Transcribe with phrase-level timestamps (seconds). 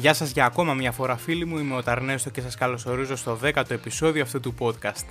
[0.00, 3.38] Γεια σας για ακόμα μια φορά φίλοι μου, είμαι ο Ταρνέστο και σας καλωσορίζω στο
[3.42, 5.04] 10ο επεισόδιο αυτού του podcast.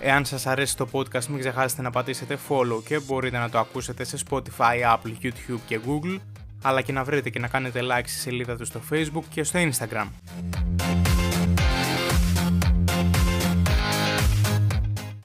[0.00, 4.04] Εάν σας αρέσει το podcast μην ξεχάσετε να πατήσετε follow και μπορείτε να το ακούσετε
[4.04, 6.18] σε Spotify, Apple, YouTube και Google
[6.62, 9.58] αλλά και να βρείτε και να κάνετε like στη σελίδα του στο Facebook και στο
[9.58, 10.06] Instagram.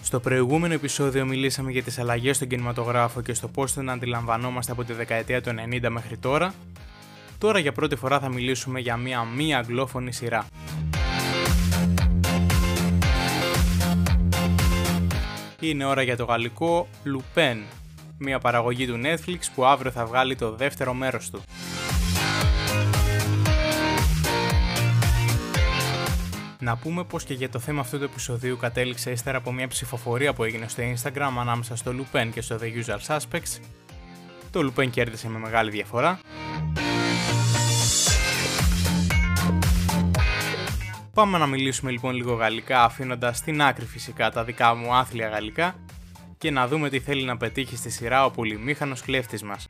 [0.08, 4.84] Στο προηγούμενο επεισόδιο μιλήσαμε για τις αλλαγές στον κινηματογράφο και στο πώς τον αντιλαμβανόμαστε από
[4.84, 6.54] τη δεκαετία του 90 μέχρι τώρα.
[7.38, 10.48] Τώρα για πρώτη φορά θα μιλήσουμε για μια μη αγγλόφωνη σειρά.
[15.60, 17.58] Είναι ώρα για το γαλλικό Lupin,
[18.18, 21.42] μια παραγωγή του Netflix που αύριο θα βγάλει το δεύτερο μέρος του.
[26.60, 30.34] Να πούμε πως και για το θέμα αυτού του επεισοδίου κατέληξε ύστερα από μια ψηφοφορία
[30.34, 33.60] που έγινε στο Instagram ανάμεσα στο Lupin και στο The Usual Suspects.
[34.52, 36.20] Το Lupin κέρδισε με μεγάλη διαφορά.
[41.14, 45.76] Πάμε να μιλήσουμε λοιπόν λίγο γαλλικά αφήνοντας στην άκρη φυσικά τα δικά μου άθλια γαλλικά
[46.38, 49.68] και να δούμε τι θέλει να πετύχει στη σειρά ο πολυμήχανος κλέφτης μας.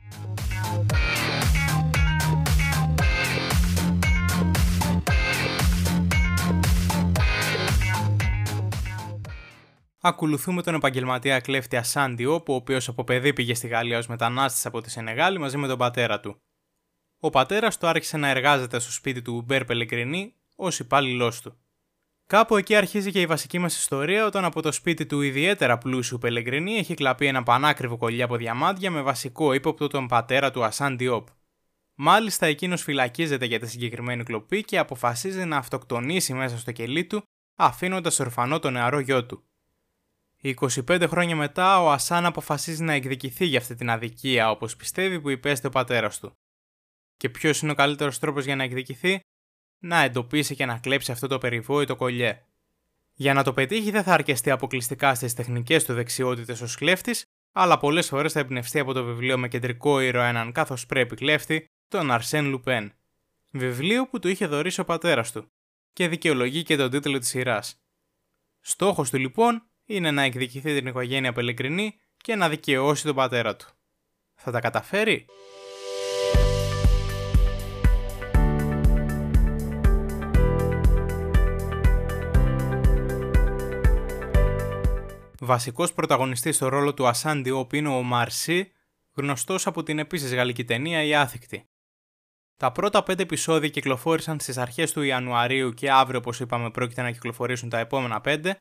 [10.08, 14.80] Ακολουθούμε τον επαγγελματία κλέφτη Ασάντι ο οποίος από παιδί πήγε στη Γαλλία ως μετανάστης από
[14.80, 16.36] τη Σενεγάλη μαζί με τον πατέρα του.
[17.20, 21.58] Ο πατέρας του άρχισε να εργάζεται στο σπίτι του Μπέρ Πελεκρινή ως υπάλληλός του.
[22.26, 26.18] Κάπου εκεί αρχίζει και η βασική μας ιστορία όταν από το σπίτι του ιδιαίτερα πλούσιου
[26.18, 30.98] Πελεγκρινή έχει κλαπεί ένα πανάκριβο κολλιά από διαμάντια με βασικό ύποπτο τον πατέρα του Ασάν
[30.98, 31.28] Διόπ.
[31.94, 37.22] Μάλιστα εκείνος φυλακίζεται για τη συγκεκριμένη κλοπή και αποφασίζει να αυτοκτονήσει μέσα στο κελί του
[37.56, 39.42] αφήνοντας ορφανό τον νεαρό γιο του.
[40.42, 45.30] 25 χρόνια μετά ο Ασάν αποφασίζει να εκδικηθεί για αυτή την αδικία όπως πιστεύει που
[45.30, 46.32] υπέστη ο πατέρας του.
[47.16, 49.20] Και ποιος είναι ο καλύτερος τρόπος για να εκδικηθεί,
[49.78, 52.42] να εντοπίσει και να κλέψει αυτό το περιβόητο κολλιέ.
[53.14, 57.78] Για να το πετύχει δεν θα αρκεστεί αποκλειστικά στις τεχνικές του δεξιότητες ως κλέφτης, αλλά
[57.78, 62.10] πολλές φορές θα εμπνευστεί από το βιβλίο με κεντρικό ήρωα έναν καθώς πρέπει κλέφτη, τον
[62.10, 62.92] Αρσέν Λουπέν.
[63.50, 65.46] Βιβλίο που του είχε δωρήσει ο πατέρας του,
[65.92, 67.76] και δικαιολογεί και τον τίτλο της σειράς.
[68.60, 73.66] Στόχος του λοιπόν είναι να εκδικηθεί την οικογένεια Πελεκρινή και να δικαιώσει τον πατέρα του.
[74.34, 75.26] Θα τα καταφέρει;
[85.40, 88.72] Βασικός πρωταγωνιστής στο ρόλο του Ασάντι Όπ είναι ο Μαρσί,
[89.14, 91.68] γνωστός από την επίσης γαλλική ταινία «Η Άθικτη».
[92.56, 97.10] Τα πρώτα πέντε επεισόδια κυκλοφόρησαν στις αρχές του Ιανουαρίου και αύριο όπως είπαμε πρόκειται να
[97.10, 98.60] κυκλοφορήσουν τα επόμενα πέντε.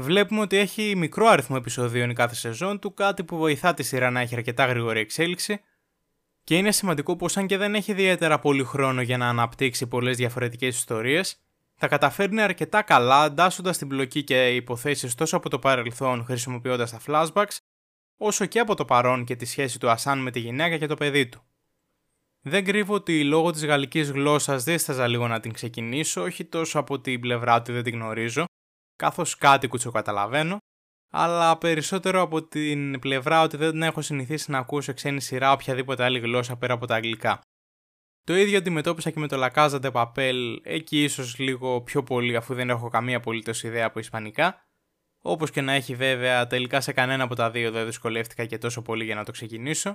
[0.00, 4.10] Βλέπουμε ότι έχει μικρό αριθμό επεισοδίων η κάθε σεζόν του, κάτι που βοηθά τη σειρά
[4.10, 5.60] να έχει αρκετά γρήγορη εξέλιξη
[6.44, 10.16] και είναι σημαντικό πως αν και δεν έχει ιδιαίτερα πολύ χρόνο για να αναπτύξει πολλές
[10.16, 11.40] διαφορετικές ιστορίες,
[11.78, 17.00] τα καταφέρνει αρκετά καλά αντάσσοντας την πλοκή και υποθέσεις τόσο από το παρελθόν χρησιμοποιώντας τα
[17.06, 17.56] flashbacks,
[18.16, 20.94] όσο και από το παρόν και τη σχέση του Ασάν με τη γυναίκα και το
[20.94, 21.42] παιδί του.
[22.40, 27.00] Δεν κρύβω ότι λόγω της γαλλικής γλώσσας δίσταζα λίγο να την ξεκινήσω, όχι τόσο από
[27.00, 28.44] την πλευρά ότι δεν την γνωρίζω,
[28.98, 30.58] καθώς κάτι κουτσο καταλαβαίνω,
[31.10, 36.18] αλλά περισσότερο από την πλευρά ότι δεν έχω συνηθίσει να ακούσω ξένη σειρά οποιαδήποτε άλλη
[36.18, 37.40] γλώσσα πέρα από τα αγγλικά.
[38.24, 42.54] Το ίδιο αντιμετώπισα και με το Λακάζα de Papel, εκεί ίσως λίγο πιο πολύ αφού
[42.54, 44.62] δεν έχω καμία απολύτως ιδέα από Ισπανικά.
[45.22, 48.82] Όπως και να έχει βέβαια, τελικά σε κανένα από τα δύο δεν δυσκολεύτηκα και τόσο
[48.82, 49.94] πολύ για να το ξεκινήσω.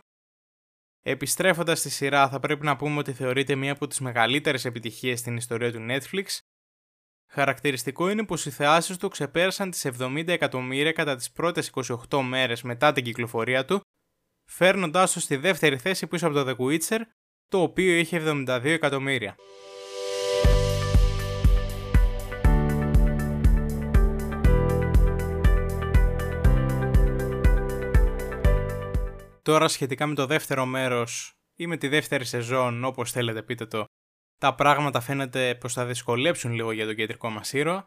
[1.02, 5.38] Επιστρέφοντας στη σειρά θα πρέπει να πούμε ότι θεωρείται μία από τις μεγαλύτερες επιτυχίες στην
[5.38, 6.26] ιστορία του Netflix.
[7.36, 11.72] Χαρακτηριστικό είναι πως οι θεάσεις του ξεπέρασαν τις 70 εκατομμύρια κατά τις πρώτες
[12.10, 13.82] 28 μέρες μετά την κυκλοφορία του,
[14.52, 17.00] φέρνοντάς το στη δεύτερη θέση πίσω από το The Witcher
[17.48, 19.36] το οποίο είχε 72 εκατομμύρια.
[29.42, 33.86] Τώρα σχετικά με το δεύτερο μέρος ή με τη δεύτερη σεζόν, όπως θέλετε πείτε το,
[34.44, 37.86] τα πράγματα φαίνεται πως θα δυσκολέψουν λίγο για τον κεντρικό μας ήρωα.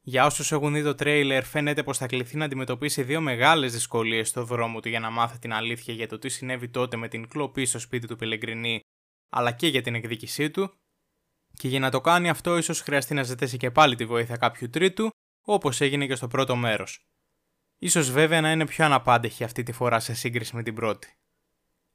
[0.00, 4.28] Για όσους έχουν δει το τρέιλερ φαίνεται πως θα κληθεί να αντιμετωπίσει δύο μεγάλες δυσκολίες
[4.28, 7.28] στο δρόμο του για να μάθει την αλήθεια για το τι συνέβη τότε με την
[7.28, 8.80] κλοπή στο σπίτι του Πελεγκρινή
[9.30, 10.74] αλλά και για την εκδίκησή του,
[11.52, 14.70] και για να το κάνει αυτό ίσως χρειαστεί να ζητήσει και πάλι τη βοήθεια κάποιου
[14.70, 15.08] τρίτου,
[15.44, 17.06] όπως έγινε και στο πρώτο μέρος.
[17.78, 21.16] Ίσως βέβαια να είναι πιο αναπάντεχη αυτή τη φορά σε σύγκριση με την πρώτη.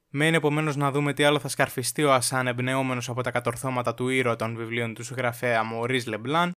[0.09, 4.07] Μένει επομένως να δούμε τι άλλο θα σκαρφιστεί ο Ασάν εμπνεόμενο από τα κατορθώματα του
[4.07, 6.51] ήρωα των βιβλίων του συγγραφέα Μωρή Λεμπλάν,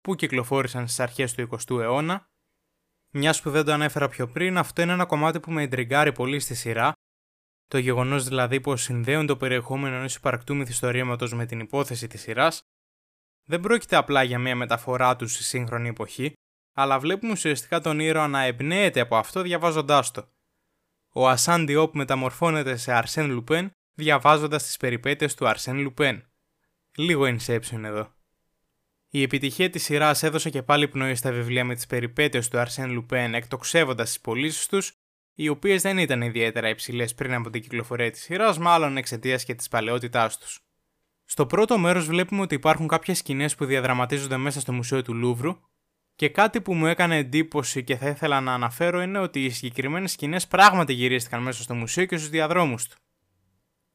[0.00, 2.26] που κυκλοφόρησαν στις αρχές του 20ου αιώνα.
[3.12, 6.40] Μιας που δεν το ανέφερα πιο πριν, αυτό είναι ένα κομμάτι που με εντριγκάρει πολύ
[6.40, 6.92] στη σειρά,
[7.68, 12.60] Το γεγονός δηλαδή πως συνδέουν το περιεχόμενο ενός υπαρκτού μυθιστορήματο με την υπόθεση της σειράς,
[13.48, 16.32] δεν πρόκειται απλά για μια μεταφορά τους στη σύγχρονη εποχή,
[16.76, 20.28] αλλά βλέπουμε ουσιαστικά τον ήρωα να εμπνέεται από αυτό διαβάζοντάς το.
[21.18, 26.24] Ο Ασάν Διόπ μεταμορφώνεται σε Αρσέν Λουπέν διαβάζοντας τις περιπέτειες του Αρσέν Λουπέν.
[26.96, 28.12] Λίγο Inception εδώ.
[29.08, 32.90] Η επιτυχία της σειράς έδωσε και πάλι πνοή στα βιβλία με τις περιπέτειες του Αρσέν
[32.90, 34.92] Λουπέν εκτοξεύοντας τις πωλήσεις τους
[35.34, 39.54] οι οποίες δεν ήταν ιδιαίτερα υψηλές πριν από την κυκλοφορία της σειράς, μάλλον εξαιτίας και
[39.54, 40.60] της παλαιότητάς τους.
[41.24, 45.56] Στο πρώτο μέρος βλέπουμε ότι υπάρχουν κάποιες σκηνές που διαδραματίζονται μέσα στο Μουσείο του Λούβρου,
[46.16, 50.12] και κάτι που μου έκανε εντύπωση και θα ήθελα να αναφέρω είναι ότι οι συγκεκριμένες
[50.12, 52.96] σκηνές πράγματι γυρίστηκαν μέσα στο μουσείο και στους διαδρόμους του.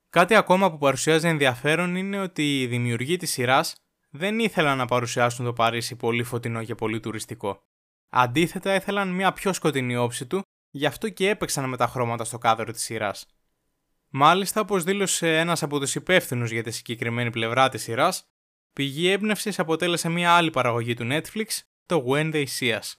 [0.10, 3.76] Κάτι ακόμα που παρουσιάζει ενδιαφέρον είναι ότι οι δημιουργοί της σειράς
[4.10, 7.62] δεν ήθελαν να παρουσιάσουν το Παρίσι πολύ φωτεινό και πολύ τουριστικό.
[8.10, 12.38] Αντίθετα, ήθελαν μια πιο σκοτεινή όψη του γι' αυτό και έπαιξαν με τα χρώματα στο
[12.38, 13.26] κάδρο της σειράς.
[14.10, 18.24] Μάλιστα, όπως δήλωσε ένας από τους υπεύθυνους για τη συγκεκριμένη πλευρά της σειράς,
[18.74, 21.46] πηγή έμπνευσης αποτέλεσε μια άλλη παραγωγή του Netflix,
[21.92, 22.94] το When They See Us.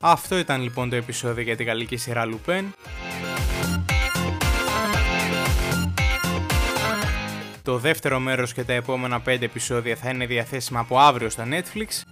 [0.00, 2.64] Αυτό ήταν λοιπόν το επεισόδιο για την γαλλική σειρά Lupin.
[7.62, 12.07] Το δεύτερο μέρος και τα επόμενα 5 επεισόδια θα είναι διαθέσιμα από αύριο στα Netflix.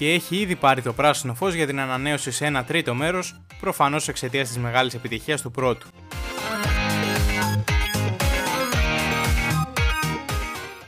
[0.00, 4.08] Και έχει ήδη πάρει το πράσινο φως για την ανανέωση σε ένα τρίτο μέρος, προφανώς
[4.08, 5.88] εξαιτίας της μεγάλης επιτυχίας του πρώτου.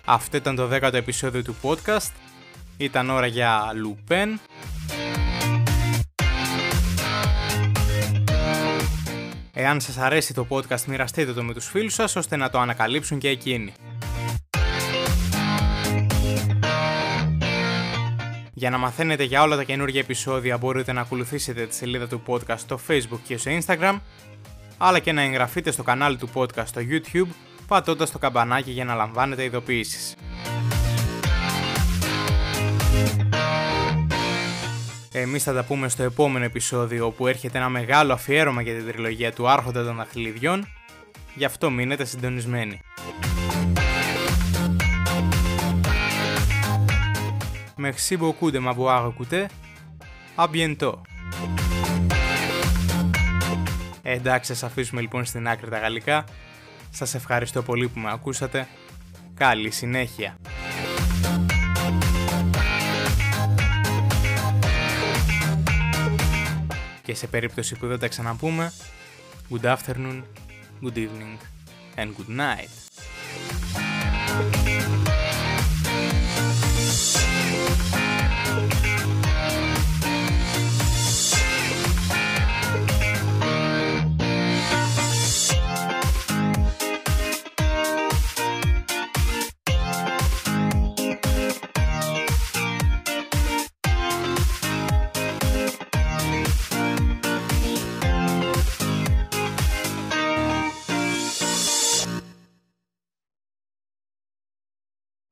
[0.04, 2.10] Αυτό ήταν το δέκατο επεισόδιο του podcast.
[2.76, 4.38] Ήταν ώρα για Lupin.
[9.52, 13.18] Εάν σας αρέσει το podcast μοιραστείτε το με τους φίλους σας ώστε να το ανακαλύψουν
[13.18, 13.72] και εκείνοι.
[18.62, 22.58] Για να μαθαίνετε για όλα τα καινούργια επεισόδια μπορείτε να ακολουθήσετε τη σελίδα του podcast
[22.58, 23.98] στο facebook και στο instagram
[24.78, 27.28] αλλά και να εγγραφείτε στο κανάλι του podcast στο youtube
[27.66, 30.14] πατώντας το καμπανάκι για να λαμβάνετε ειδοποιήσεις.
[35.12, 39.32] Εμείς θα τα πούμε στο επόμενο επεισόδιο όπου έρχεται ένα μεγάλο αφιέρωμα για την τριλογία
[39.32, 40.66] του Άρχοντα των Δαχτυλιδιών,
[41.34, 42.80] γι' αυτό μείνετε συντονισμένοι.
[47.86, 49.40] Merci beaucoup de m'avoir écouté.
[50.36, 50.96] À bientôt.
[54.02, 56.24] Εντάξει, σας αφήσουμε λοιπόν στην άκρη τα γαλλικά.
[56.90, 58.68] Σας ευχαριστώ πολύ που με ακούσατε.
[59.34, 60.36] Καλή συνέχεια.
[67.02, 68.72] και σε περίπτωση που δεν τα ξαναπούμε,
[69.50, 70.22] good afternoon,
[70.82, 71.36] good evening
[71.96, 72.70] and good night.